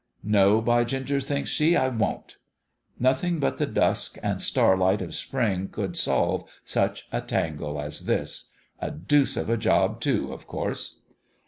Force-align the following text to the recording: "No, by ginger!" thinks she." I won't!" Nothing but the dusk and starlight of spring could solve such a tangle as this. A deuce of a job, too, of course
"No, 0.39 0.61
by 0.61 0.83
ginger!" 0.83 1.19
thinks 1.21 1.51
she." 1.51 1.75
I 1.77 1.87
won't!" 1.89 2.37
Nothing 2.99 3.37
but 3.39 3.59
the 3.59 3.67
dusk 3.67 4.17
and 4.23 4.41
starlight 4.41 4.99
of 4.99 5.13
spring 5.13 5.67
could 5.67 5.95
solve 5.95 6.49
such 6.65 7.07
a 7.11 7.21
tangle 7.21 7.79
as 7.79 8.07
this. 8.07 8.49
A 8.79 8.89
deuce 8.89 9.37
of 9.37 9.47
a 9.47 9.57
job, 9.57 9.99
too, 10.01 10.33
of 10.33 10.47
course 10.47 10.97